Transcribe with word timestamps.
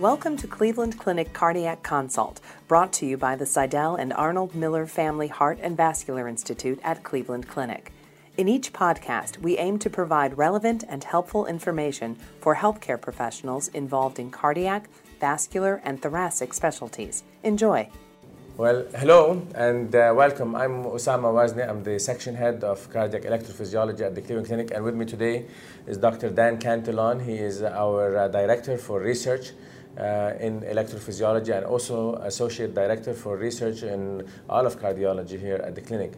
Welcome 0.00 0.36
to 0.38 0.46
Cleveland 0.46 0.98
Clinic 0.98 1.32
Cardiac 1.32 1.82
Consult, 1.82 2.42
brought 2.68 2.92
to 2.94 3.06
you 3.06 3.16
by 3.16 3.34
the 3.34 3.46
Sydell 3.46 3.98
and 3.98 4.12
Arnold 4.12 4.54
Miller 4.54 4.86
Family 4.86 5.28
Heart 5.28 5.58
and 5.62 5.74
Vascular 5.74 6.28
Institute 6.28 6.78
at 6.84 7.02
Cleveland 7.02 7.48
Clinic. 7.48 7.92
In 8.36 8.46
each 8.46 8.74
podcast, 8.74 9.38
we 9.38 9.56
aim 9.56 9.78
to 9.78 9.88
provide 9.88 10.36
relevant 10.36 10.84
and 10.86 11.02
helpful 11.02 11.46
information 11.46 12.18
for 12.42 12.56
healthcare 12.56 13.00
professionals 13.00 13.68
involved 13.68 14.18
in 14.18 14.30
cardiac, 14.30 14.90
vascular, 15.18 15.80
and 15.82 16.02
thoracic 16.02 16.52
specialties. 16.52 17.24
Enjoy. 17.42 17.88
Well, 18.58 18.86
hello 18.96 19.46
and 19.54 19.94
uh, 19.94 20.12
welcome. 20.14 20.54
I'm 20.56 20.84
Oussama 20.84 21.32
Wazni. 21.32 21.66
I'm 21.66 21.82
the 21.82 21.98
section 21.98 22.34
head 22.34 22.64
of 22.64 22.90
cardiac 22.90 23.22
electrophysiology 23.22 24.02
at 24.02 24.14
the 24.14 24.20
Cleveland 24.20 24.46
Clinic, 24.46 24.72
and 24.74 24.84
with 24.84 24.94
me 24.94 25.06
today 25.06 25.46
is 25.86 25.96
Dr. 25.96 26.28
Dan 26.28 26.58
Cantillon. 26.58 27.20
He 27.20 27.38
is 27.38 27.62
our 27.62 28.16
uh, 28.16 28.28
director 28.28 28.76
for 28.76 29.00
research 29.00 29.52
in 29.96 30.60
electrophysiology 30.60 31.56
and 31.56 31.64
also 31.64 32.14
associate 32.16 32.74
director 32.74 33.14
for 33.14 33.36
research 33.36 33.82
in 33.82 34.26
all 34.48 34.66
of 34.66 34.78
cardiology 34.78 35.38
here 35.40 35.56
at 35.56 35.74
the 35.74 35.80
clinic. 35.80 36.12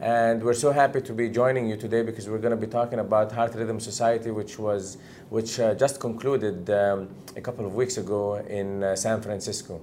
And 0.00 0.44
we're 0.44 0.54
so 0.54 0.70
happy 0.70 1.00
to 1.00 1.12
be 1.12 1.28
joining 1.28 1.68
you 1.68 1.76
today 1.76 2.02
because 2.02 2.28
we're 2.28 2.38
going 2.38 2.52
to 2.58 2.66
be 2.66 2.68
talking 2.68 3.00
about 3.00 3.32
Heart 3.32 3.56
Rhythm 3.56 3.80
Society, 3.80 4.30
which 4.30 4.56
was 4.56 4.96
which 5.28 5.58
uh, 5.58 5.74
just 5.74 5.98
concluded 5.98 6.70
um, 6.70 7.08
a 7.36 7.40
couple 7.40 7.66
of 7.66 7.74
weeks 7.74 7.96
ago 7.96 8.36
in 8.36 8.84
uh, 8.84 8.94
San 8.94 9.20
Francisco. 9.20 9.80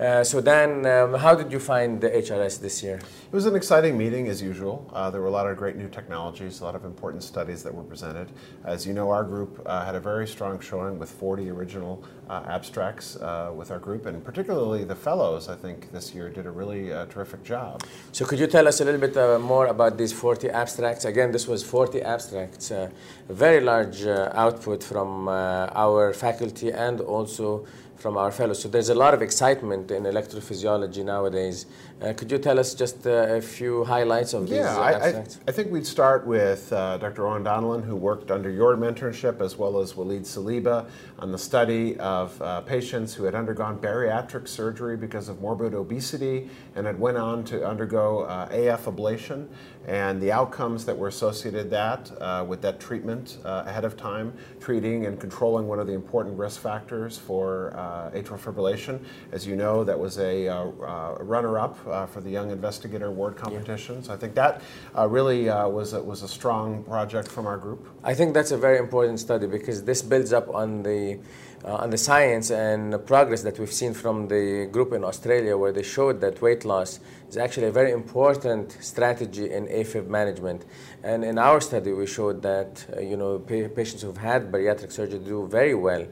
Uh, 0.00 0.24
so 0.24 0.40
Dan, 0.40 0.86
um, 0.86 1.12
how 1.12 1.34
did 1.34 1.52
you 1.52 1.58
find 1.58 2.00
the 2.00 2.08
HRS 2.08 2.58
this 2.58 2.82
year? 2.82 2.96
It 2.96 3.34
was 3.34 3.44
an 3.44 3.54
exciting 3.54 3.98
meeting 3.98 4.28
as 4.28 4.40
usual. 4.40 4.90
Uh, 4.94 5.10
there 5.10 5.20
were 5.20 5.26
a 5.26 5.30
lot 5.30 5.46
of 5.46 5.58
great 5.58 5.76
new 5.76 5.90
technologies, 5.90 6.60
a 6.60 6.64
lot 6.64 6.74
of 6.74 6.86
important 6.86 7.22
studies 7.22 7.62
that 7.64 7.74
were 7.74 7.82
presented. 7.82 8.28
As 8.64 8.86
you 8.86 8.94
know, 8.94 9.10
our 9.10 9.24
group 9.24 9.60
uh, 9.66 9.84
had 9.84 9.94
a 9.94 10.00
very 10.00 10.26
strong 10.26 10.58
showing 10.58 10.98
with 10.98 11.10
40 11.10 11.50
original 11.50 12.02
uh, 12.30 12.44
abstracts 12.48 13.16
uh, 13.16 13.52
with 13.54 13.70
our 13.70 13.78
group, 13.78 14.06
and 14.06 14.24
particularly 14.24 14.84
the 14.84 14.94
fellows, 14.94 15.50
I 15.50 15.54
think, 15.54 15.92
this 15.92 16.14
year 16.14 16.30
did 16.30 16.46
a 16.46 16.50
really 16.50 16.94
uh, 16.94 17.04
terrific 17.04 17.44
job. 17.44 17.82
So 18.12 18.24
could 18.24 18.38
you 18.38 18.46
tell 18.46 18.66
us 18.66 18.80
a 18.80 18.86
little 18.86 19.06
bit 19.06 19.40
more 19.42 19.66
about 19.66 19.98
these 19.98 20.14
40 20.14 20.48
abstracts? 20.48 21.04
Again, 21.04 21.30
this 21.30 21.46
was 21.46 21.62
40 21.62 22.00
abstracts, 22.00 22.70
a 22.70 22.90
very 23.28 23.60
large 23.60 24.06
output 24.06 24.82
from 24.82 25.28
our 25.28 26.14
faculty 26.14 26.72
and 26.72 27.02
also 27.02 27.66
from 28.00 28.16
our 28.16 28.32
fellows. 28.32 28.62
So 28.62 28.68
there's 28.68 28.88
a 28.88 28.94
lot 28.94 29.12
of 29.12 29.20
excitement 29.20 29.90
in 29.90 30.04
electrophysiology 30.04 31.04
nowadays. 31.04 31.66
Uh, 32.00 32.14
could 32.14 32.30
you 32.30 32.38
tell 32.38 32.58
us 32.58 32.74
just 32.74 33.06
uh, 33.06 33.10
a 33.10 33.42
few 33.42 33.84
highlights 33.84 34.32
of 34.32 34.48
yeah, 34.48 34.56
these 34.56 34.66
uh, 34.66 34.80
I, 34.80 34.90
I, 34.90 35.24
I, 35.48 35.52
think 35.52 35.70
we'd 35.70 35.86
start 35.86 36.26
with 36.26 36.72
uh, 36.72 36.96
Dr. 36.96 37.22
Eoin 37.22 37.44
Donnellan, 37.44 37.84
who 37.84 37.94
worked 37.94 38.30
under 38.30 38.48
your 38.48 38.74
mentorship, 38.74 39.42
as 39.42 39.58
well 39.58 39.78
as 39.78 39.94
Walid 39.94 40.22
Saliba, 40.22 40.88
on 41.18 41.30
the 41.30 41.38
study 41.38 41.98
of 41.98 42.40
uh, 42.40 42.62
patients 42.62 43.12
who 43.12 43.24
had 43.24 43.34
undergone 43.34 43.78
bariatric 43.78 44.48
surgery 44.48 44.96
because 44.96 45.28
of 45.28 45.42
morbid 45.42 45.74
obesity 45.74 46.48
and 46.76 46.86
had 46.86 46.98
went 46.98 47.18
on 47.18 47.44
to 47.44 47.66
undergo 47.66 48.20
uh, 48.20 48.48
AF 48.50 48.86
ablation 48.86 49.46
and 49.90 50.22
the 50.22 50.30
outcomes 50.30 50.84
that 50.84 50.96
were 50.96 51.08
associated 51.08 51.68
that 51.68 52.12
uh, 52.20 52.44
with 52.46 52.62
that 52.62 52.78
treatment 52.78 53.38
uh, 53.44 53.64
ahead 53.66 53.84
of 53.84 53.96
time, 53.96 54.32
treating 54.60 55.06
and 55.06 55.18
controlling 55.18 55.66
one 55.66 55.80
of 55.80 55.88
the 55.88 55.92
important 55.92 56.38
risk 56.38 56.60
factors 56.60 57.18
for 57.18 57.72
uh, 57.74 58.16
atrial 58.16 58.38
fibrillation. 58.38 59.00
As 59.32 59.44
you 59.48 59.56
know, 59.56 59.82
that 59.82 59.98
was 59.98 60.18
a 60.18 60.46
uh, 60.46 60.54
uh, 60.54 61.16
runner-up 61.18 61.76
uh, 61.88 62.06
for 62.06 62.20
the 62.20 62.30
Young 62.30 62.52
Investigator 62.52 63.06
Award 63.06 63.36
competition. 63.36 63.96
Yeah. 63.96 64.02
So 64.02 64.14
I 64.14 64.16
think 64.16 64.36
that 64.36 64.62
really 64.94 65.46
was 65.46 65.92
a, 65.92 66.00
was 66.00 66.22
a 66.22 66.28
strong 66.28 66.84
project 66.84 67.26
from 67.26 67.46
our 67.48 67.58
group. 67.58 67.88
I 68.04 68.14
think 68.14 68.32
that's 68.32 68.52
a 68.52 68.58
very 68.58 68.78
important 68.78 69.18
study 69.18 69.48
because 69.48 69.82
this 69.82 70.02
builds 70.02 70.32
up 70.32 70.48
on 70.54 70.84
the 70.84 71.18
on 71.62 71.90
the 71.90 71.98
science 71.98 72.50
and 72.50 72.90
the 72.90 72.98
progress 72.98 73.42
that 73.42 73.58
we've 73.58 73.72
seen 73.72 73.92
from 73.92 74.28
the 74.28 74.66
group 74.72 74.94
in 74.94 75.04
Australia, 75.04 75.58
where 75.58 75.72
they 75.72 75.82
showed 75.82 76.18
that 76.22 76.40
weight 76.40 76.64
loss 76.64 77.00
is 77.28 77.36
actually 77.36 77.66
a 77.66 77.70
very 77.70 77.92
important 77.92 78.76
strategy 78.80 79.50
in 79.50 79.68
AFib 79.80 80.06
management. 80.08 80.64
And 81.02 81.24
in 81.24 81.38
our 81.38 81.60
study, 81.60 81.92
we 81.92 82.06
showed 82.06 82.42
that 82.42 82.84
uh, 82.96 83.00
you 83.00 83.16
know 83.16 83.38
pa- 83.38 83.68
patients 83.74 84.02
who've 84.02 84.16
had 84.16 84.50
bariatric 84.52 84.92
surgery 84.92 85.18
do 85.18 85.46
very 85.46 85.74
well, 85.74 86.06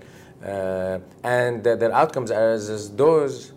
uh, 0.44 0.98
and 1.22 1.64
their 1.64 1.92
outcomes 1.92 2.30
are 2.30 2.50
as, 2.50 2.70
as 2.70 2.90
those 2.94 3.52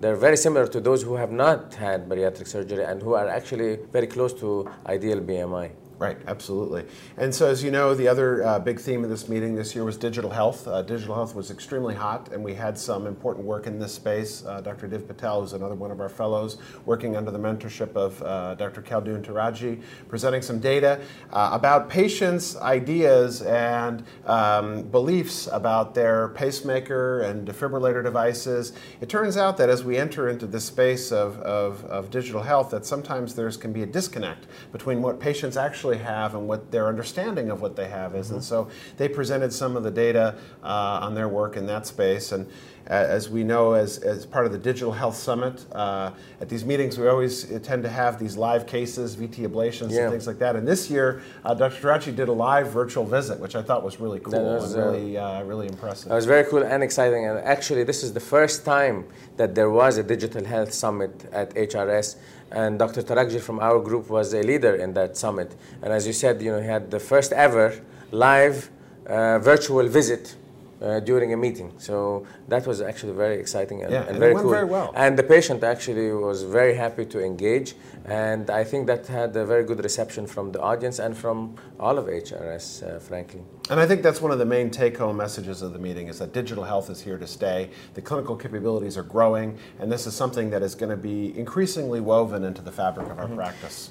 they're 0.00 0.16
very 0.16 0.36
similar 0.36 0.66
to 0.66 0.80
those 0.80 1.02
who 1.02 1.14
have 1.14 1.30
not 1.30 1.72
had 1.74 2.08
bariatric 2.08 2.46
surgery 2.46 2.84
and 2.84 3.00
who 3.00 3.14
are 3.14 3.28
actually 3.28 3.78
very 3.90 4.06
close 4.06 4.34
to 4.34 4.68
ideal 4.86 5.18
BMI. 5.20 5.70
Right, 5.96 6.18
absolutely. 6.26 6.84
And 7.16 7.32
so, 7.32 7.46
as 7.46 7.62
you 7.62 7.70
know, 7.70 7.94
the 7.94 8.08
other 8.08 8.44
uh, 8.44 8.58
big 8.58 8.80
theme 8.80 9.04
of 9.04 9.10
this 9.10 9.28
meeting 9.28 9.54
this 9.54 9.76
year 9.76 9.84
was 9.84 9.96
digital 9.96 10.28
health. 10.28 10.66
Uh, 10.66 10.82
digital 10.82 11.14
health 11.14 11.36
was 11.36 11.52
extremely 11.52 11.94
hot, 11.94 12.30
and 12.32 12.42
we 12.42 12.52
had 12.52 12.76
some 12.76 13.06
important 13.06 13.46
work 13.46 13.68
in 13.68 13.78
this 13.78 13.94
space. 13.94 14.44
Uh, 14.44 14.60
Dr. 14.60 14.88
Div 14.88 15.06
Patel, 15.06 15.40
who's 15.40 15.52
another 15.52 15.76
one 15.76 15.92
of 15.92 16.00
our 16.00 16.08
fellows, 16.08 16.58
working 16.84 17.16
under 17.16 17.30
the 17.30 17.38
mentorship 17.38 17.94
of 17.94 18.20
uh, 18.22 18.56
Dr. 18.56 18.82
Khaldoun 18.82 19.22
Tarakji, 19.22 19.80
presenting 20.08 20.42
some 20.42 20.58
data 20.58 21.00
uh, 21.32 21.50
about 21.52 21.88
patients' 21.88 22.56
ideas 22.56 23.42
and 23.42 24.02
um, 24.26 24.82
beliefs 24.82 25.48
about 25.52 25.94
their 25.94 26.28
pacemaker 26.30 27.20
and 27.20 27.46
defibrillator 27.46 28.02
devices. 28.02 28.72
It 29.00 29.08
turns 29.08 29.36
out 29.36 29.56
that 29.58 29.68
as 29.68 29.84
we 29.84 29.96
enter 29.96 30.28
into 30.28 30.48
this 30.48 30.64
space 30.64 31.12
of, 31.12 31.38
of, 31.38 31.84
of 31.84 32.10
digital 32.10 32.42
health, 32.42 32.70
that 32.70 32.84
sometimes 32.84 33.36
there 33.36 33.48
can 33.52 33.72
be 33.72 33.84
a 33.84 33.86
disconnect 33.86 34.46
between 34.72 35.00
what 35.00 35.20
patients 35.20 35.56
actually 35.56 35.83
actually 35.84 36.04
have 36.04 36.34
and 36.34 36.48
what 36.48 36.70
their 36.70 36.88
understanding 36.88 37.50
of 37.50 37.60
what 37.60 37.76
they 37.76 37.88
have 37.88 38.14
is. 38.14 38.26
Mm-hmm. 38.26 38.36
And 38.36 38.44
so 38.44 38.68
they 38.96 39.08
presented 39.08 39.52
some 39.52 39.76
of 39.76 39.82
the 39.82 39.90
data 39.90 40.36
uh, 40.62 41.00
on 41.02 41.14
their 41.14 41.28
work 41.28 41.56
in 41.56 41.66
that 41.66 41.86
space. 41.86 42.32
And 42.32 42.46
as 42.86 43.30
we 43.30 43.44
know, 43.44 43.72
as, 43.72 43.98
as 43.98 44.26
part 44.26 44.44
of 44.44 44.52
the 44.52 44.58
Digital 44.58 44.92
Health 44.92 45.16
Summit, 45.16 45.64
uh, 45.72 46.10
at 46.40 46.48
these 46.48 46.64
meetings 46.64 46.98
we 46.98 47.08
always 47.08 47.44
tend 47.60 47.82
to 47.82 47.88
have 47.88 48.18
these 48.18 48.36
live 48.36 48.66
cases, 48.66 49.16
VT 49.16 49.46
ablations, 49.46 49.90
yeah. 49.90 50.02
and 50.02 50.10
things 50.10 50.26
like 50.26 50.38
that. 50.38 50.54
And 50.54 50.68
this 50.68 50.90
year, 50.90 51.22
uh, 51.44 51.54
Dr. 51.54 51.80
Tarakji 51.80 52.14
did 52.14 52.28
a 52.28 52.32
live 52.32 52.68
virtual 52.68 53.06
visit, 53.06 53.40
which 53.40 53.56
I 53.56 53.62
thought 53.62 53.82
was 53.82 54.00
really 54.00 54.20
cool 54.20 54.44
was, 54.44 54.74
and 54.74 54.82
uh, 54.82 54.86
really, 54.86 55.16
uh, 55.16 55.42
really 55.44 55.66
impressive. 55.66 56.12
It 56.12 56.14
was 56.14 56.26
very 56.26 56.44
cool 56.44 56.62
and 56.62 56.82
exciting. 56.82 57.26
And 57.26 57.38
actually, 57.38 57.84
this 57.84 58.02
is 58.02 58.12
the 58.12 58.20
first 58.20 58.64
time 58.66 59.06
that 59.36 59.54
there 59.54 59.70
was 59.70 59.96
a 59.96 60.02
Digital 60.02 60.44
Health 60.44 60.72
Summit 60.72 61.26
at 61.32 61.54
HRS. 61.54 62.16
And 62.54 62.78
Dr. 62.78 63.02
Tarakji 63.02 63.40
from 63.40 63.58
our 63.58 63.80
group 63.80 64.08
was 64.08 64.32
a 64.32 64.40
leader 64.40 64.76
in 64.76 64.94
that 64.94 65.16
summit. 65.16 65.52
And 65.82 65.92
as 65.92 66.06
you 66.06 66.12
said, 66.12 66.40
you 66.40 66.52
know, 66.52 66.60
he 66.60 66.68
had 66.68 66.88
the 66.88 67.00
first 67.00 67.32
ever 67.32 67.82
live 68.12 68.70
uh, 69.06 69.40
virtual 69.40 69.88
visit 69.88 70.36
uh, 70.80 71.00
during 71.00 71.32
a 71.32 71.36
meeting. 71.36 71.72
So 71.78 72.26
that 72.48 72.66
was 72.66 72.80
actually 72.80 73.14
very 73.14 73.38
exciting 73.38 73.82
and, 73.82 73.92
yeah, 73.92 74.00
and, 74.00 74.10
and 74.10 74.18
very 74.18 74.34
cool. 74.34 74.50
Very 74.50 74.64
well. 74.64 74.92
And 74.94 75.18
the 75.18 75.22
patient 75.22 75.62
actually 75.64 76.10
was 76.12 76.42
very 76.42 76.74
happy 76.74 77.04
to 77.06 77.24
engage, 77.24 77.74
and 78.04 78.50
I 78.50 78.64
think 78.64 78.86
that 78.86 79.06
had 79.06 79.36
a 79.36 79.44
very 79.44 79.64
good 79.64 79.82
reception 79.82 80.26
from 80.26 80.52
the 80.52 80.60
audience 80.60 80.98
and 80.98 81.16
from 81.16 81.56
all 81.78 81.98
of 81.98 82.06
HRS, 82.06 82.82
uh, 82.82 82.98
frankly. 82.98 83.42
And 83.70 83.80
I 83.80 83.86
think 83.86 84.02
that's 84.02 84.20
one 84.20 84.30
of 84.30 84.38
the 84.38 84.44
main 84.44 84.70
take-home 84.70 85.16
messages 85.16 85.62
of 85.62 85.72
the 85.72 85.78
meeting 85.78 86.08
is 86.08 86.18
that 86.18 86.32
digital 86.32 86.64
health 86.64 86.90
is 86.90 87.00
here 87.00 87.16
to 87.18 87.26
stay. 87.26 87.70
The 87.94 88.02
clinical 88.02 88.36
capabilities 88.36 88.98
are 88.98 89.02
growing, 89.02 89.58
and 89.78 89.90
this 89.90 90.06
is 90.06 90.14
something 90.14 90.50
that 90.50 90.62
is 90.62 90.74
going 90.74 90.90
to 90.90 90.96
be 90.96 91.36
increasingly 91.38 92.00
woven 92.00 92.44
into 92.44 92.62
the 92.62 92.72
fabric 92.72 93.08
of 93.08 93.18
our 93.18 93.26
mm-hmm. 93.26 93.36
practice. 93.36 93.90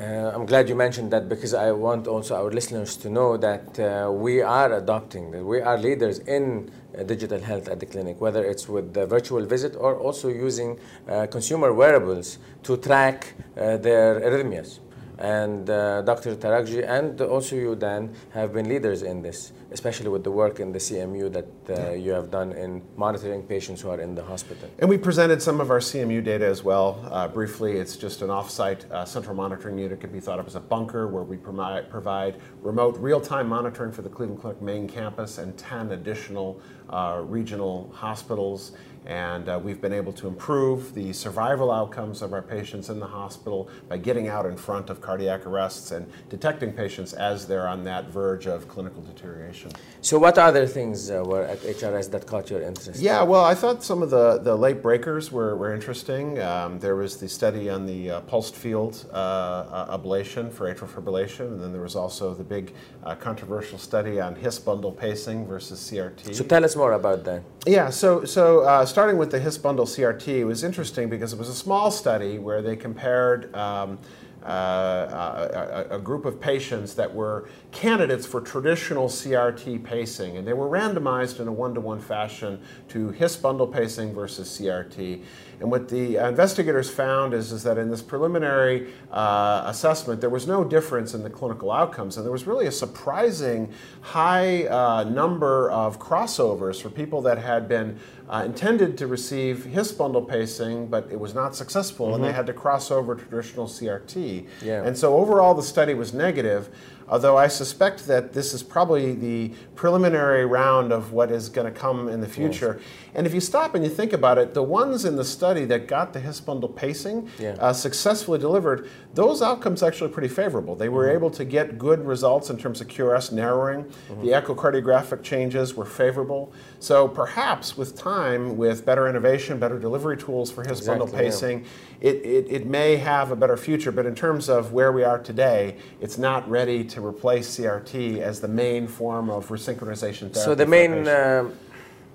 Uh, 0.00 0.32
I'm 0.34 0.46
glad 0.46 0.66
you 0.66 0.74
mentioned 0.74 1.10
that 1.10 1.28
because 1.28 1.52
I 1.52 1.72
want 1.72 2.06
also 2.06 2.34
our 2.34 2.50
listeners 2.50 2.96
to 2.98 3.10
know 3.10 3.36
that 3.36 3.78
uh, 3.78 4.10
we 4.10 4.40
are 4.40 4.72
adopting, 4.72 5.30
that 5.32 5.44
we 5.44 5.60
are 5.60 5.76
leaders 5.76 6.20
in 6.20 6.70
uh, 6.98 7.02
digital 7.02 7.38
health 7.38 7.68
at 7.68 7.80
the 7.80 7.86
clinic, 7.86 8.18
whether 8.18 8.42
it's 8.42 8.66
with 8.66 8.94
the 8.94 9.04
virtual 9.04 9.44
visit 9.44 9.76
or 9.76 9.96
also 9.96 10.28
using 10.28 10.78
uh, 11.06 11.26
consumer 11.26 11.74
wearables 11.74 12.38
to 12.62 12.78
track 12.78 13.34
uh, 13.58 13.76
their 13.76 14.20
arrhythmias 14.20 14.78
and 15.20 15.68
uh, 15.68 16.00
Dr. 16.02 16.34
Tarakji 16.34 16.86
and 16.88 17.20
also 17.20 17.54
you, 17.54 17.76
Dan, 17.76 18.14
have 18.30 18.54
been 18.54 18.68
leaders 18.68 19.02
in 19.02 19.20
this, 19.20 19.52
especially 19.70 20.08
with 20.08 20.24
the 20.24 20.30
work 20.30 20.60
in 20.60 20.72
the 20.72 20.78
CMU 20.78 21.30
that 21.32 21.48
uh, 21.68 21.92
you 21.92 22.12
have 22.12 22.30
done 22.30 22.52
in 22.52 22.82
monitoring 22.96 23.42
patients 23.42 23.82
who 23.82 23.90
are 23.90 24.00
in 24.00 24.14
the 24.14 24.24
hospital. 24.24 24.68
And 24.78 24.88
we 24.88 24.96
presented 24.96 25.42
some 25.42 25.60
of 25.60 25.70
our 25.70 25.78
CMU 25.78 26.24
data 26.24 26.46
as 26.46 26.64
well. 26.64 27.06
Uh, 27.10 27.28
briefly, 27.28 27.72
it's 27.72 27.96
just 27.96 28.22
an 28.22 28.30
off-site 28.30 28.90
uh, 28.90 29.04
central 29.04 29.36
monitoring 29.36 29.76
unit. 29.76 29.92
It 29.92 30.00
could 30.00 30.12
be 30.12 30.20
thought 30.20 30.38
of 30.38 30.46
as 30.46 30.54
a 30.54 30.60
bunker 30.60 31.06
where 31.06 31.22
we 31.22 31.36
provide, 31.36 31.90
provide 31.90 32.40
remote 32.62 32.96
real-time 32.96 33.48
monitoring 33.48 33.92
for 33.92 34.02
the 34.02 34.08
Cleveland 34.08 34.40
Clinic 34.40 34.62
main 34.62 34.88
campus 34.88 35.36
and 35.36 35.56
10 35.58 35.92
additional 35.92 36.60
uh, 36.88 37.22
regional 37.24 37.90
hospitals 37.94 38.72
and 39.06 39.48
uh, 39.48 39.58
we've 39.62 39.80
been 39.80 39.92
able 39.92 40.12
to 40.12 40.28
improve 40.28 40.94
the 40.94 41.12
survival 41.12 41.70
outcomes 41.70 42.22
of 42.22 42.32
our 42.32 42.42
patients 42.42 42.90
in 42.90 43.00
the 43.00 43.06
hospital 43.06 43.68
by 43.88 43.96
getting 43.96 44.28
out 44.28 44.46
in 44.46 44.56
front 44.56 44.90
of 44.90 45.00
cardiac 45.00 45.46
arrests 45.46 45.90
and 45.90 46.10
detecting 46.28 46.72
patients 46.72 47.12
as 47.12 47.46
they're 47.46 47.66
on 47.66 47.84
that 47.84 48.06
verge 48.06 48.46
of 48.46 48.68
clinical 48.68 49.02
deterioration. 49.02 49.70
So, 50.02 50.18
what 50.18 50.38
other 50.38 50.66
things 50.66 51.10
uh, 51.10 51.22
were 51.24 51.44
at 51.44 51.60
HRS 51.60 52.10
that 52.10 52.26
caught 52.26 52.50
your 52.50 52.62
interest? 52.62 53.00
Yeah, 53.00 53.22
well, 53.22 53.44
I 53.44 53.54
thought 53.54 53.82
some 53.82 54.02
of 54.02 54.10
the, 54.10 54.38
the 54.38 54.54
late 54.54 54.82
breakers 54.82 55.32
were, 55.32 55.56
were 55.56 55.74
interesting. 55.74 56.40
Um, 56.40 56.78
there 56.78 56.96
was 56.96 57.16
the 57.16 57.28
study 57.28 57.70
on 57.70 57.86
the 57.86 58.10
uh, 58.10 58.20
pulsed 58.20 58.56
field 58.56 59.06
uh, 59.12 59.96
ablation 59.96 60.52
for 60.52 60.72
atrial 60.72 60.88
fibrillation, 60.88 61.46
and 61.52 61.60
then 61.60 61.72
there 61.72 61.82
was 61.82 61.96
also 61.96 62.34
the 62.34 62.44
big 62.44 62.74
uh, 63.04 63.14
controversial 63.14 63.78
study 63.78 64.20
on 64.20 64.34
His 64.34 64.58
bundle 64.58 64.92
pacing 64.92 65.46
versus 65.46 65.78
CRT. 65.80 66.34
So, 66.34 66.44
tell 66.44 66.64
us 66.64 66.76
more 66.76 66.92
about 66.92 67.24
that. 67.24 67.42
Yeah, 67.66 67.90
so, 67.90 68.24
so 68.24 68.60
uh, 68.60 68.86
starting 68.90 69.16
with 69.16 69.30
the 69.30 69.38
His 69.38 69.56
bundle 69.56 69.86
CRT, 69.86 70.44
was 70.46 70.64
interesting 70.64 71.08
because 71.08 71.32
it 71.32 71.38
was 71.38 71.48
a 71.48 71.54
small 71.54 71.90
study 71.90 72.38
where 72.38 72.60
they 72.60 72.76
compared. 72.76 73.54
Um, 73.54 73.98
uh, 74.42 75.86
a, 75.90 75.96
a, 75.96 75.98
group 75.98 76.24
of 76.24 76.40
patients 76.40 76.94
that 76.94 77.14
were 77.14 77.46
candidates 77.72 78.24
for 78.24 78.40
traditional 78.40 79.06
CRT 79.06 79.84
pacing, 79.84 80.38
and 80.38 80.48
they 80.48 80.54
were 80.54 80.66
randomized 80.66 81.40
in 81.40 81.48
a 81.48 81.52
one 81.52 81.74
to 81.74 81.80
one 81.80 82.00
fashion 82.00 82.58
to 82.88 83.10
His 83.10 83.36
bundle 83.36 83.66
pacing 83.66 84.14
versus 84.14 84.48
CRT. 84.48 85.22
And 85.60 85.70
what 85.70 85.90
the 85.90 86.16
investigators 86.16 86.88
found 86.88 87.34
is, 87.34 87.52
is 87.52 87.62
that 87.64 87.76
in 87.76 87.90
this 87.90 88.00
preliminary 88.00 88.94
uh, 89.12 89.64
assessment, 89.66 90.22
there 90.22 90.30
was 90.30 90.46
no 90.46 90.64
difference 90.64 91.12
in 91.12 91.22
the 91.22 91.28
clinical 91.28 91.70
outcomes, 91.70 92.16
and 92.16 92.24
there 92.24 92.32
was 92.32 92.46
really 92.46 92.66
a 92.66 92.72
surprising 92.72 93.70
high 94.00 94.64
uh, 94.68 95.04
number 95.04 95.70
of 95.70 95.98
crossovers 95.98 96.80
for 96.80 96.88
people 96.88 97.20
that 97.22 97.36
had 97.36 97.68
been 97.68 97.98
uh, 98.30 98.44
intended 98.44 98.96
to 98.96 99.08
receive 99.08 99.64
His 99.64 99.90
bundle 99.90 100.22
pacing, 100.22 100.86
but 100.86 101.08
it 101.10 101.18
was 101.18 101.34
not 101.34 101.56
successful, 101.56 102.06
mm-hmm. 102.06 102.14
and 102.14 102.24
they 102.24 102.28
mm-hmm. 102.28 102.36
had 102.36 102.46
to 102.46 102.52
cross 102.52 102.90
over 102.90 103.16
to 103.16 103.24
traditional 103.24 103.66
CRT. 103.66 104.46
Yeah. 104.62 104.84
And 104.84 104.96
so 104.96 105.16
overall, 105.16 105.54
the 105.54 105.64
study 105.64 105.94
was 105.94 106.14
negative 106.14 106.68
although 107.10 107.36
I 107.36 107.48
suspect 107.48 108.06
that 108.06 108.32
this 108.32 108.54
is 108.54 108.62
probably 108.62 109.14
the 109.14 109.52
preliminary 109.74 110.46
round 110.46 110.92
of 110.92 111.12
what 111.12 111.30
is 111.32 111.48
going 111.48 111.70
to 111.72 111.78
come 111.78 112.08
in 112.08 112.20
the 112.20 112.28
future. 112.28 112.76
Yes. 112.78 112.88
And 113.14 113.26
if 113.26 113.34
you 113.34 113.40
stop 113.40 113.74
and 113.74 113.82
you 113.82 113.90
think 113.90 114.12
about 114.12 114.38
it, 114.38 114.54
the 114.54 114.62
ones 114.62 115.04
in 115.04 115.16
the 115.16 115.24
study 115.24 115.64
that 115.66 115.88
got 115.88 116.12
the 116.12 116.20
His 116.20 116.40
bundle 116.40 116.68
pacing 116.68 117.28
yeah. 117.38 117.56
uh, 117.58 117.72
successfully 117.72 118.38
delivered, 118.38 118.88
those 119.14 119.42
outcomes 119.42 119.82
actually 119.82 120.10
pretty 120.10 120.28
favorable. 120.28 120.76
They 120.76 120.88
were 120.88 121.06
mm-hmm. 121.06 121.16
able 121.16 121.30
to 121.30 121.44
get 121.44 121.78
good 121.78 122.06
results 122.06 122.50
in 122.50 122.56
terms 122.56 122.80
of 122.80 122.86
QRS 122.86 123.32
narrowing. 123.32 123.84
Mm-hmm. 123.84 124.22
The 124.22 124.28
echocardiographic 124.28 125.24
changes 125.24 125.74
were 125.74 125.84
favorable. 125.84 126.52
So 126.78 127.08
perhaps 127.08 127.76
with 127.76 127.96
time, 127.96 128.56
with 128.56 128.86
better 128.86 129.08
innovation, 129.08 129.58
better 129.58 129.78
delivery 129.78 130.16
tools 130.16 130.52
for 130.52 130.62
His 130.62 130.78
exactly, 130.78 131.06
bundle 131.06 131.18
pacing, 131.18 131.60
yeah. 132.00 132.10
it, 132.10 132.16
it, 132.16 132.46
it 132.48 132.66
may 132.66 132.96
have 132.96 133.32
a 133.32 133.36
better 133.36 133.56
future. 133.56 133.90
But 133.90 134.06
in 134.06 134.14
terms 134.14 134.48
of 134.48 134.72
where 134.72 134.92
we 134.92 135.02
are 135.02 135.18
today, 135.18 135.76
it's 136.00 136.18
not 136.18 136.48
ready 136.48 136.84
to 136.84 136.99
replace 137.04 137.58
CRT 137.58 138.18
as 138.18 138.40
the 138.40 138.48
main 138.48 138.86
form 138.86 139.30
of 139.30 139.48
resynchronization 139.48 140.32
therapy. 140.32 140.40
So 140.40 140.54
the 140.54 140.66
main 140.66 141.08
uh, 141.08 141.50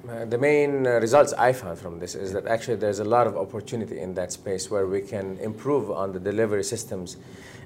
uh, 0.08 0.24
the 0.26 0.38
main 0.38 0.86
uh, 0.86 1.00
results 1.00 1.34
I 1.34 1.52
found 1.52 1.80
from 1.80 1.98
this 1.98 2.14
is 2.14 2.32
that 2.34 2.46
actually 2.46 2.76
there's 2.76 3.00
a 3.00 3.04
lot 3.04 3.26
of 3.26 3.36
opportunity 3.36 4.00
in 4.00 4.14
that 4.14 4.32
space 4.32 4.70
where 4.70 4.86
we 4.86 5.02
can 5.02 5.38
improve 5.40 5.90
on 5.90 6.12
the 6.14 6.20
delivery 6.20 6.64
systems. 6.64 7.18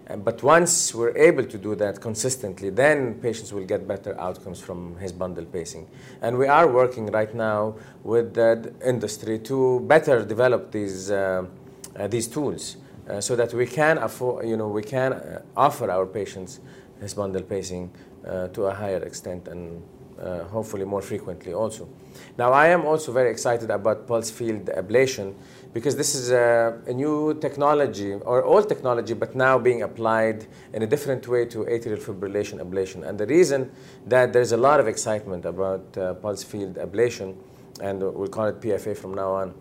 Uh, 0.10 0.16
but 0.16 0.42
once 0.42 0.96
we're 0.96 1.16
able 1.18 1.44
to 1.44 1.58
do 1.58 1.76
that 1.76 2.00
consistently, 2.00 2.70
then 2.70 3.16
patients 3.16 3.52
will 3.52 3.66
get 3.66 3.86
better 3.88 4.18
outcomes 4.20 4.60
from 4.62 4.96
His 5.00 5.12
bundle 5.12 5.44
pacing. 5.44 5.88
And 6.22 6.38
we 6.38 6.48
are 6.48 6.68
working 6.72 7.08
right 7.08 7.34
now 7.36 7.76
with 8.04 8.34
the 8.34 8.74
industry 8.86 9.40
to 9.40 9.82
better 9.82 10.24
develop 10.24 10.72
these, 10.72 11.12
uh, 11.12 11.46
uh, 11.98 12.08
these 12.08 12.28
tools 12.28 12.78
uh, 13.10 13.20
so 13.20 13.36
that 13.36 13.54
we 13.54 13.66
can, 13.66 13.98
afford, 13.98 14.48
you 14.48 14.56
know, 14.56 14.70
we 14.70 14.84
can 14.84 15.42
offer 15.58 15.92
our 15.92 16.06
patients 16.06 16.62
His 17.00 17.14
bundle 17.14 17.44
pacing 17.44 17.92
to 18.54 18.66
a 18.66 18.74
higher 18.74 19.02
extent 19.04 19.48
and 19.48 19.82
uh, 20.20 20.44
hopefully 20.46 20.86
more 20.86 21.02
frequently 21.02 21.54
also. 21.54 21.88
Now, 22.38 22.52
I 22.52 22.68
am 22.68 22.86
also 22.86 23.12
very 23.12 23.32
excited 23.32 23.70
about 23.70 24.08
pulse 24.08 24.30
field 24.30 24.66
ablation 24.66 25.34
because 25.74 25.96
this 25.96 26.16
is 26.16 26.32
a, 26.32 26.82
a, 26.88 26.94
new 26.94 27.38
technology 27.40 28.14
or 28.14 28.44
old 28.44 28.68
technology, 28.68 29.14
but 29.14 29.36
now 29.36 29.58
being 29.58 29.84
applied 29.84 30.46
in 30.74 30.82
a 30.84 30.88
different 30.88 31.28
way 31.28 31.46
to 31.46 31.60
atrial 31.60 32.00
fibrillation 32.00 32.60
ablation. 32.60 33.08
And 33.08 33.18
the 33.18 33.28
reason 33.28 33.72
that 34.08 34.34
there's 34.34 34.52
a 34.52 34.58
lot 34.58 34.80
of 34.80 34.88
excitement 34.88 35.46
about 35.46 35.98
uh, 35.98 36.16
pulse 36.16 36.44
field 36.44 36.76
ablation, 36.76 37.36
and 37.82 38.02
we'll 38.02 38.28
call 38.28 38.48
it 38.48 38.60
PFA 38.60 38.98
from 38.98 39.14
now 39.14 39.32
on, 39.32 39.54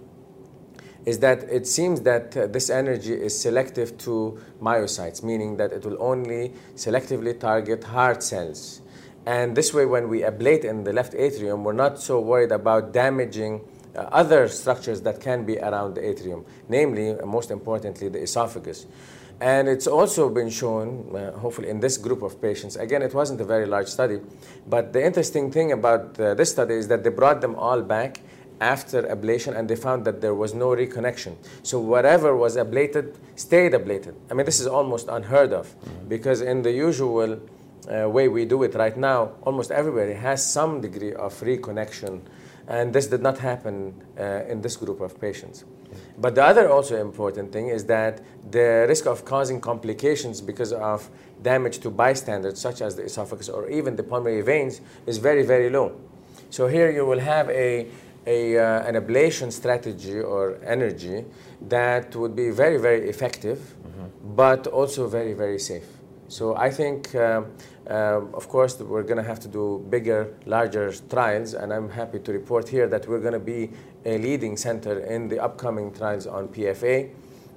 is 1.08 1.20
that 1.20 1.43
it 1.44 1.66
seems 1.66 2.02
that 2.02 2.37
uh, 2.37 2.46
this 2.46 2.69
energy 2.69 3.14
is 3.14 3.32
selective 3.40 3.96
to 3.96 4.38
myocytes, 4.60 5.22
meaning 5.22 5.56
that 5.56 5.72
it 5.72 5.82
will 5.87 5.96
only 6.00 6.52
selectively 6.76 7.32
target 7.40 7.82
heart 7.82 8.22
cells. 8.22 8.82
And 9.25 9.56
this 9.56 9.72
way, 9.72 9.87
when 9.87 10.10
we 10.10 10.20
ablate 10.20 10.64
in 10.64 10.84
the 10.84 10.93
left 10.93 11.14
atrium, 11.14 11.64
we're 11.64 11.72
not 11.72 11.99
so 11.99 12.20
worried 12.20 12.52
about 12.52 12.93
damaging 12.93 13.62
uh, 13.96 14.00
other 14.12 14.49
structures 14.49 15.00
that 15.02 15.19
can 15.19 15.46
be 15.46 15.56
around 15.58 15.94
the 15.94 16.06
atrium, 16.06 16.44
namely, 16.69 17.12
uh, 17.12 17.25
most 17.25 17.50
importantly, 17.50 18.10
the 18.10 18.20
esophagus. 18.20 18.84
And 19.40 19.66
it's 19.66 19.87
also 19.87 20.28
been 20.28 20.50
shown, 20.50 21.16
uh, 21.16 21.32
hopefully, 21.38 21.70
in 21.70 21.81
this 21.81 21.96
group 21.96 22.20
of 22.20 22.38
patients. 22.43 22.76
Again, 22.76 23.00
it 23.00 23.14
wasn't 23.14 23.40
a 23.40 23.44
very 23.44 23.64
large 23.64 23.88
study, 23.88 24.20
but 24.66 24.93
the 24.93 25.02
interesting 25.02 25.50
thing 25.50 25.72
about 25.72 26.20
uh, 26.20 26.34
this 26.34 26.50
study 26.50 26.75
is 26.75 26.88
that 26.88 27.02
they 27.02 27.10
brought 27.10 27.40
them 27.40 27.55
all 27.55 27.81
back 27.81 28.20
after 28.60 29.02
ablation 29.02 29.56
and 29.56 29.69
they 29.69 29.76
found 29.76 30.05
that 30.05 30.20
there 30.20 30.34
was 30.34 30.55
no 30.55 30.69
reconnection. 30.69 31.37
So 31.62 31.78
whatever 31.81 32.37
was 32.37 32.56
ablated 32.56 33.16
stayed 33.37 33.72
ablated. 33.72 34.14
I 34.31 34.34
mean, 34.34 34.46
this 34.46 34.60
is 34.60 34.66
almost 34.66 35.08
unheard 35.08 35.52
of 35.52 35.66
mm-hmm. 35.66 36.08
because 36.08 36.40
in 36.40 36.62
the 36.62 36.72
usual 36.72 37.40
uh, 37.88 38.08
way 38.08 38.28
we 38.28 38.44
do 38.44 38.62
it 38.62 38.75
right 38.75 38.96
now, 38.96 39.32
almost 39.43 39.70
everybody 39.70 40.12
has 40.12 40.44
some 40.44 40.81
degree 40.81 41.14
of 41.14 41.32
reconnection, 41.40 42.20
and 42.66 42.93
this 42.93 43.06
did 43.06 43.22
not 43.22 43.38
happen 43.38 43.94
uh, 44.19 44.43
in 44.49 44.60
this 44.60 44.76
group 44.76 45.00
of 45.00 45.19
patients. 45.20 45.64
But 46.19 46.34
the 46.34 46.44
other 46.44 46.70
also 46.70 47.00
important 47.00 47.52
thing 47.52 47.69
is 47.69 47.87
that 47.87 48.20
the 48.50 48.84
risk 48.88 49.06
of 49.06 49.25
causing 49.25 49.60
complications 49.60 50.40
because 50.40 50.72
of 50.72 51.08
damage 51.43 51.78
to 51.78 51.90
bystanders, 51.90 52.60
such 52.60 52.82
as 52.82 52.96
the 52.96 53.05
esophagus 53.05 53.49
or 53.49 53.69
even 53.70 53.96
the 53.96 54.02
pulmonary 54.02 54.43
veins, 54.43 54.81
is 55.06 55.19
very, 55.19 55.44
very 55.44 55.70
low. 55.70 55.99
So 56.50 56.66
here 56.66 56.90
you 56.90 57.06
will 57.06 57.20
have 57.20 57.49
a, 57.50 57.87
a, 58.28 58.58
uh, 58.58 58.88
an 58.88 58.94
ablation 58.94 59.50
strategy 59.50 60.20
or 60.20 60.58
energy 60.62 61.25
that 61.62 62.14
would 62.14 62.36
be 62.36 62.50
very, 62.50 62.78
very 62.78 63.08
effective, 63.08 63.58
mm-hmm. 63.58 64.36
but 64.36 64.66
also 64.66 65.08
very, 65.08 65.32
very 65.32 65.58
safe. 65.58 65.88
So 66.28 66.54
I 66.54 66.70
think, 66.70 67.14
um, 67.14 67.46
um, 67.86 68.34
of 68.34 68.48
course, 68.48 68.78
we're 68.78 69.02
going 69.02 69.16
to 69.16 69.28
have 69.32 69.40
to 69.40 69.48
do 69.48 69.82
bigger, 69.88 70.34
larger 70.44 70.92
trials, 71.08 71.54
and 71.54 71.72
I'm 71.72 71.88
happy 71.88 72.19
to 72.19 72.32
report 72.32 72.69
here 72.69 72.86
that 72.88 73.08
we're 73.08 73.20
going 73.20 73.32
to 73.32 73.46
be 73.56 73.70
a 74.04 74.19
leading 74.19 74.58
center 74.58 75.00
in 75.00 75.28
the 75.28 75.38
upcoming 75.42 75.90
trials 75.90 76.26
on 76.26 76.48
PFA, 76.48 77.10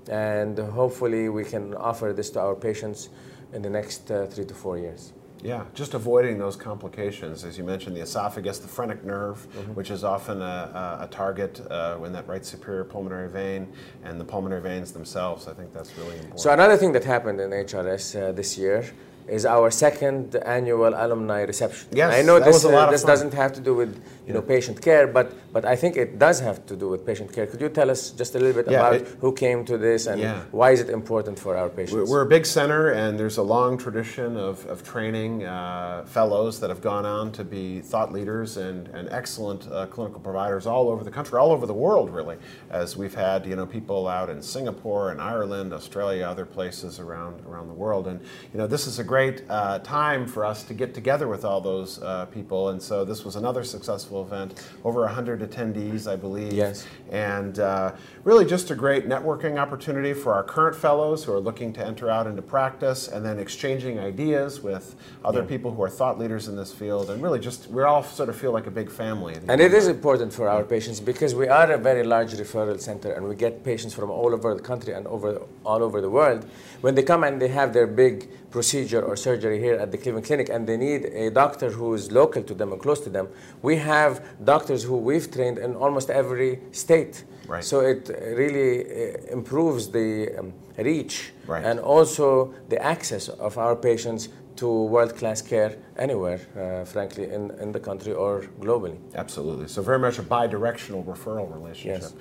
and 0.09 0.57
hopefully 0.57 1.27
we 1.27 1.43
can 1.43 1.75
offer 1.75 2.13
this 2.13 2.29
to 2.31 2.39
our 2.39 2.55
patients 2.55 3.09
in 3.51 3.61
the 3.61 3.69
next 3.69 4.09
uh, 4.09 4.25
three 4.27 4.45
to 4.45 4.53
four 4.53 4.77
years. 4.77 5.11
Yeah, 5.43 5.65
just 5.73 5.93
avoiding 5.93 6.37
those 6.37 6.55
complications. 6.55 7.43
As 7.43 7.57
you 7.57 7.63
mentioned, 7.63 7.95
the 7.95 8.01
esophagus, 8.01 8.59
the 8.59 8.67
phrenic 8.67 9.03
nerve, 9.03 9.37
mm-hmm. 9.37 9.73
which 9.73 9.91
is 9.91 10.03
often 10.03 10.41
a, 10.41 10.99
a 11.01 11.07
target 11.09 11.61
uh, 11.69 11.97
in 12.03 12.13
that 12.13 12.27
right 12.27 12.45
superior 12.45 12.83
pulmonary 12.83 13.29
vein, 13.29 13.71
and 14.03 14.19
the 14.19 14.25
pulmonary 14.25 14.61
veins 14.61 14.91
themselves. 14.91 15.47
I 15.47 15.53
think 15.53 15.73
that's 15.73 15.97
really 15.97 16.15
important. 16.15 16.39
So, 16.39 16.51
another 16.51 16.77
thing 16.77 16.91
that 16.93 17.03
happened 17.03 17.39
in 17.39 17.49
HRS 17.49 18.29
uh, 18.29 18.31
this 18.31 18.57
year 18.57 18.85
is 19.27 19.45
our 19.45 19.71
second 19.71 20.35
annual 20.35 20.93
alumni 20.95 21.41
reception. 21.41 21.87
Yes, 21.91 22.13
I 22.13 22.21
know 22.21 22.39
this, 22.39 22.63
uh, 22.65 22.89
this 22.91 23.03
doesn't 23.03 23.33
have 23.33 23.53
to 23.53 23.61
do 23.61 23.75
with 23.75 24.01
you 24.27 24.33
know 24.33 24.41
patient 24.41 24.81
care, 24.81 25.07
but 25.07 25.33
but 25.53 25.65
I 25.65 25.75
think 25.75 25.97
it 25.97 26.17
does 26.17 26.39
have 26.39 26.65
to 26.67 26.75
do 26.75 26.89
with 26.89 27.05
patient 27.05 27.33
care. 27.33 27.45
Could 27.45 27.61
you 27.61 27.69
tell 27.69 27.89
us 27.89 28.11
just 28.11 28.35
a 28.35 28.39
little 28.39 28.63
bit 28.63 28.71
yeah, 28.71 28.79
about 28.79 28.93
it, 28.95 29.07
who 29.19 29.33
came 29.33 29.65
to 29.65 29.77
this 29.77 30.07
and 30.07 30.21
yeah. 30.21 30.43
why 30.51 30.71
is 30.71 30.79
it 30.79 30.89
important 30.89 31.37
for 31.37 31.57
our 31.57 31.69
patients? 31.69 32.09
We're 32.09 32.21
a 32.21 32.25
big 32.37 32.45
center, 32.45 32.91
and 32.91 33.19
there's 33.19 33.37
a 33.37 33.43
long 33.43 33.77
tradition 33.77 34.37
of, 34.37 34.65
of 34.67 34.83
training 34.83 35.43
uh, 35.43 36.05
fellows 36.05 36.59
that 36.59 36.69
have 36.69 36.81
gone 36.81 37.05
on 37.05 37.31
to 37.33 37.43
be 37.43 37.81
thought 37.81 38.11
leaders 38.13 38.57
and, 38.57 38.87
and 38.89 39.09
excellent 39.09 39.69
uh, 39.71 39.87
clinical 39.87 40.19
providers 40.19 40.65
all 40.65 40.89
over 40.89 41.03
the 41.03 41.11
country, 41.11 41.37
all 41.37 41.51
over 41.51 41.65
the 41.65 41.73
world, 41.73 42.09
really. 42.09 42.37
As 42.69 42.95
we've 42.95 43.15
had 43.15 43.45
you 43.45 43.55
know 43.55 43.65
people 43.65 44.07
out 44.07 44.29
in 44.29 44.41
Singapore 44.41 45.11
and 45.11 45.21
Ireland, 45.21 45.73
Australia, 45.73 46.25
other 46.25 46.45
places 46.45 46.99
around 46.99 47.45
around 47.45 47.67
the 47.67 47.73
world, 47.73 48.07
and 48.07 48.21
you 48.53 48.57
know 48.57 48.67
this 48.67 48.87
is 48.87 48.99
a 48.99 49.03
great 49.11 49.43
uh, 49.49 49.77
time 49.79 50.25
for 50.25 50.45
us 50.45 50.63
to 50.63 50.73
get 50.73 50.93
together 50.93 51.27
with 51.27 51.43
all 51.43 51.59
those 51.59 52.01
uh, 52.01 52.25
people. 52.27 52.69
And 52.69 52.81
so 52.81 53.03
this 53.03 53.25
was 53.25 53.35
another 53.35 53.61
successful 53.61 54.21
event, 54.21 54.65
over 54.85 55.01
100 55.01 55.41
attendees, 55.41 56.09
I 56.09 56.15
believe. 56.15 56.53
Yes. 56.53 56.87
And 57.11 57.59
uh, 57.59 57.91
really 58.23 58.45
just 58.45 58.71
a 58.71 58.75
great 58.85 59.09
networking 59.09 59.57
opportunity 59.57 60.13
for 60.13 60.33
our 60.33 60.43
current 60.43 60.77
fellows 60.77 61.25
who 61.25 61.33
are 61.33 61.41
looking 61.41 61.73
to 61.73 61.85
enter 61.85 62.09
out 62.09 62.25
into 62.25 62.41
practice 62.41 63.09
and 63.09 63.25
then 63.25 63.37
exchanging 63.37 63.99
ideas 63.99 64.61
with 64.61 64.95
other 65.25 65.41
Yeah. 65.41 65.53
people 65.53 65.69
who 65.75 65.83
are 65.83 65.93
thought 65.99 66.17
leaders 66.17 66.47
in 66.47 66.55
this 66.55 66.71
field. 66.71 67.09
And 67.09 67.21
really 67.21 67.41
just, 67.49 67.69
we 67.69 67.83
all 67.83 68.03
sort 68.03 68.29
of 68.29 68.37
feel 68.37 68.53
like 68.53 68.67
a 68.67 68.75
big 68.81 68.89
family. 68.89 69.35
And 69.49 69.59
it 69.59 69.73
is 69.73 69.89
important 69.89 70.31
for 70.31 70.47
our 70.47 70.63
patients 70.63 71.01
because 71.01 71.35
we 71.35 71.49
are 71.49 71.69
a 71.69 71.77
very 71.77 72.05
large 72.05 72.31
referral 72.43 72.79
center 72.79 73.11
and 73.11 73.27
we 73.27 73.35
get 73.35 73.61
patients 73.65 73.93
from 73.93 74.09
all 74.09 74.33
over 74.33 74.55
the 74.55 74.63
country 74.71 74.93
and 74.93 75.05
over 75.07 75.41
all 75.65 75.83
over 75.83 75.99
the 75.99 76.09
world. 76.09 76.45
When 76.79 76.95
they 76.95 77.03
come 77.03 77.25
and 77.27 77.41
they 77.41 77.49
have 77.49 77.73
their 77.73 77.87
big 77.87 78.15
procedure 78.51 79.00
or 79.01 79.15
surgery 79.15 79.59
here 79.59 79.75
at 79.75 79.91
the 79.91 79.97
Cleveland 79.97 80.25
Clinic 80.25 80.49
and 80.49 80.67
they 80.67 80.77
need 80.77 81.05
a 81.05 81.29
doctor 81.29 81.69
who 81.69 81.93
is 81.93 82.11
local 82.11 82.43
to 82.43 82.53
them 82.53 82.71
and 82.71 82.81
close 82.81 82.99
to 83.01 83.09
them, 83.09 83.27
we 83.61 83.77
have 83.77 84.23
doctors 84.43 84.83
who 84.83 84.97
we've 84.97 85.29
trained 85.31 85.57
in 85.57 85.75
almost 85.75 86.09
every 86.09 86.59
state. 86.71 87.23
Right. 87.47 87.63
So 87.63 87.81
it 87.81 88.09
really 88.09 88.85
uh, 88.85 89.33
improves 89.33 89.89
the 89.89 90.37
um, 90.39 90.53
reach 90.77 91.33
Right. 91.47 91.65
and 91.65 91.79
also 91.79 92.53
the 92.69 92.81
access 92.81 93.27
of 93.27 93.57
our 93.57 93.75
patients 93.75 94.29
to 94.57 94.67
world-class 94.67 95.41
care 95.41 95.75
anywhere, 95.97 96.39
uh, 96.55 96.85
frankly, 96.85 97.25
in, 97.31 97.51
in 97.59 97.71
the 97.71 97.79
country 97.79 98.13
or 98.13 98.41
globally. 98.59 98.97
Absolutely. 99.15 99.67
So 99.67 99.81
very 99.81 99.99
much 99.99 100.19
a 100.19 100.23
bi-directional 100.23 101.03
referral 101.03 101.53
relationship. 101.53 102.01
Yes. 102.01 102.13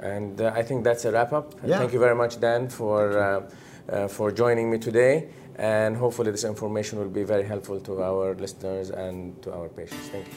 And 0.00 0.40
uh, 0.40 0.52
I 0.54 0.62
think 0.62 0.84
that's 0.84 1.04
a 1.06 1.10
wrap 1.12 1.32
up. 1.32 1.54
Yeah. 1.64 1.78
Thank 1.78 1.92
you 1.92 1.98
very 1.98 2.14
much, 2.14 2.38
Dan, 2.40 2.68
for, 2.68 3.18
uh, 3.18 3.50
uh, 3.90 4.08
for 4.08 4.30
joining 4.30 4.70
me 4.70 4.78
today. 4.78 5.28
And 5.58 5.96
hopefully, 5.96 6.30
this 6.30 6.44
information 6.44 6.98
will 6.98 7.08
be 7.08 7.24
very 7.24 7.44
helpful 7.44 7.80
to 7.80 8.02
our 8.02 8.34
listeners 8.34 8.90
and 8.90 9.42
to 9.42 9.52
our 9.52 9.68
patients. 9.68 10.08
Thank 10.08 10.26
you. 10.28 10.34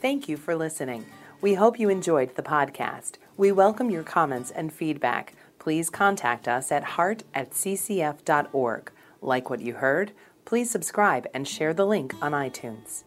Thank 0.00 0.28
you 0.28 0.36
for 0.36 0.56
listening. 0.56 1.04
We 1.40 1.54
hope 1.54 1.78
you 1.78 1.90
enjoyed 1.90 2.34
the 2.34 2.42
podcast. 2.42 3.18
We 3.36 3.52
welcome 3.52 3.90
your 3.90 4.02
comments 4.02 4.50
and 4.50 4.72
feedback. 4.72 5.34
Please 5.58 5.90
contact 5.90 6.48
us 6.48 6.72
at 6.72 6.84
heart 6.96 7.24
at 7.34 7.50
ccf.org. 7.50 8.90
Like 9.20 9.50
what 9.50 9.60
you 9.60 9.74
heard? 9.74 10.12
Please 10.44 10.70
subscribe 10.70 11.26
and 11.34 11.46
share 11.46 11.74
the 11.74 11.86
link 11.86 12.14
on 12.22 12.32
iTunes. 12.32 13.02